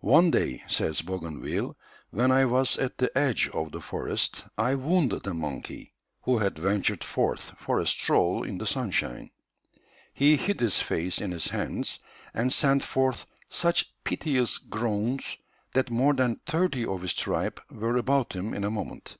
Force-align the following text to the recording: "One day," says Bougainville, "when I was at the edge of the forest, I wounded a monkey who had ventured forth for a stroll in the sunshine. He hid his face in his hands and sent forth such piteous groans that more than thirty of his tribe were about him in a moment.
"One 0.00 0.32
day," 0.32 0.64
says 0.66 1.02
Bougainville, 1.02 1.76
"when 2.10 2.32
I 2.32 2.44
was 2.46 2.76
at 2.78 2.98
the 2.98 3.16
edge 3.16 3.48
of 3.50 3.70
the 3.70 3.80
forest, 3.80 4.42
I 4.58 4.74
wounded 4.74 5.24
a 5.28 5.34
monkey 5.34 5.94
who 6.22 6.38
had 6.38 6.58
ventured 6.58 7.04
forth 7.04 7.52
for 7.56 7.78
a 7.78 7.86
stroll 7.86 8.42
in 8.42 8.58
the 8.58 8.66
sunshine. 8.66 9.30
He 10.12 10.34
hid 10.36 10.58
his 10.58 10.80
face 10.80 11.20
in 11.20 11.30
his 11.30 11.46
hands 11.46 12.00
and 12.34 12.52
sent 12.52 12.82
forth 12.82 13.24
such 13.48 13.94
piteous 14.02 14.58
groans 14.58 15.36
that 15.74 15.90
more 15.92 16.12
than 16.12 16.40
thirty 16.44 16.84
of 16.84 17.02
his 17.02 17.14
tribe 17.14 17.62
were 17.70 17.96
about 17.98 18.32
him 18.32 18.54
in 18.54 18.64
a 18.64 18.72
moment. 18.72 19.16